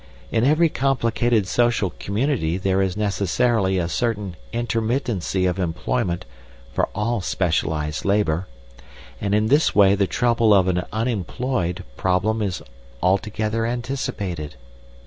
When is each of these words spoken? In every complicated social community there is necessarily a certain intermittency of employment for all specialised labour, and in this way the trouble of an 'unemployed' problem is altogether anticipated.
In 0.31 0.43
every 0.43 0.67
complicated 0.67 1.45
social 1.47 1.91
community 1.99 2.57
there 2.57 2.81
is 2.81 2.97
necessarily 2.97 3.77
a 3.77 3.87
certain 3.87 4.35
intermittency 4.51 5.47
of 5.47 5.59
employment 5.59 6.25
for 6.73 6.89
all 6.95 7.21
specialised 7.21 8.03
labour, 8.03 8.47
and 9.21 9.35
in 9.35 9.45
this 9.45 9.75
way 9.75 9.93
the 9.93 10.07
trouble 10.07 10.55
of 10.55 10.67
an 10.67 10.81
'unemployed' 10.91 11.83
problem 11.97 12.41
is 12.41 12.63
altogether 13.03 13.63
anticipated. 13.67 14.55